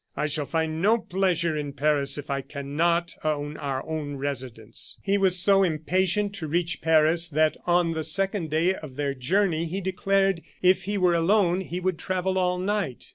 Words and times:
I 0.17 0.25
shall 0.25 0.47
find 0.47 0.81
no 0.81 0.97
pleasure 0.97 1.55
in 1.55 1.73
Paris 1.73 2.17
if 2.17 2.31
I 2.31 2.41
cannot 2.41 3.13
own 3.23 3.55
our 3.57 3.85
old 3.85 4.19
residence." 4.19 4.97
He 5.03 5.15
was 5.15 5.37
so 5.37 5.61
impatient 5.61 6.33
to 6.37 6.47
reach 6.47 6.81
Paris 6.81 7.29
that, 7.29 7.55
on 7.67 7.91
the 7.91 8.03
second 8.03 8.49
day 8.49 8.73
of 8.73 8.95
their 8.95 9.13
journey, 9.13 9.65
he 9.65 9.79
declared 9.79 10.41
if 10.63 10.85
he 10.85 10.97
were 10.97 11.13
alone 11.13 11.61
he 11.61 11.79
would 11.79 11.99
travel 11.99 12.39
all 12.39 12.57
night. 12.57 13.05